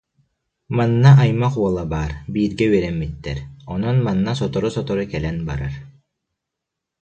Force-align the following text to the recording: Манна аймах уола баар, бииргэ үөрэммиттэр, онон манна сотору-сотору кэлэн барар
Манна 0.77 1.11
аймах 1.23 1.53
уола 1.59 1.85
баар, 1.93 2.11
бииргэ 2.33 2.65
үөрэммиттэр, 2.69 3.37
онон 3.73 3.97
манна 4.05 4.31
сотору-сотору 4.39 5.03
кэлэн 5.11 5.37
барар 5.49 5.73